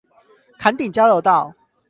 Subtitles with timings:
[0.57, 1.53] 崁頂交流道